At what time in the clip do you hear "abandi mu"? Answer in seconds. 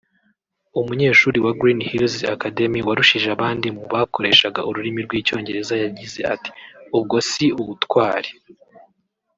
3.37-3.83